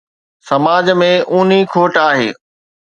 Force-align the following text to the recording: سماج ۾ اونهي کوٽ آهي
سماج 0.49 0.85
۾ 1.03 1.11
اونهي 1.31 1.59
کوٽ 1.73 2.03
آهي 2.09 2.29